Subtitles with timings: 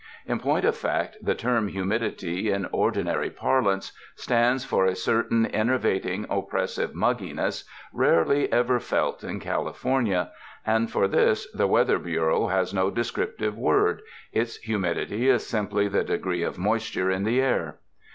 [0.25, 6.25] In point of fact the term "humidity" in ordinary parlance, stands for a certain enervating,
[6.27, 10.31] oppressive raugginess rarely ever felt in California,
[10.65, 14.01] and for this the Weather Bureau has no descriptive word—
[14.41, 17.77] its humidity is simply the degree of moisture in the air.